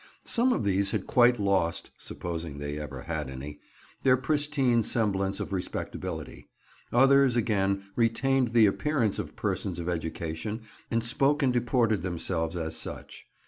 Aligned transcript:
Some 0.25 0.51
of 0.51 0.63
these 0.63 0.89
had 0.89 1.05
quite 1.05 1.39
lost 1.39 1.91
(supposing 1.95 2.57
they 2.57 2.79
ever 2.79 3.03
had 3.03 3.29
any) 3.29 3.59
their 4.01 4.17
pristine 4.17 4.81
semblance 4.81 5.39
of 5.39 5.53
respectability; 5.53 6.47
others, 6.91 7.35
again, 7.35 7.83
retained 7.95 8.53
the 8.53 8.65
appearance 8.65 9.19
of 9.19 9.35
persons 9.35 9.77
of 9.77 9.87
education, 9.87 10.61
and 10.89 11.03
spoke 11.03 11.43
and 11.43 11.53
deported 11.53 12.01
themselves 12.01 12.57
as 12.57 12.75
such. 12.75 13.27